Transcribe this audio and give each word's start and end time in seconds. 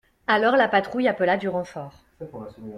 Alors 0.25 0.55
la 0.57 0.67
patrouille 0.67 1.07
appela 1.07 1.37
du 1.37 1.47
renfort. 1.47 1.93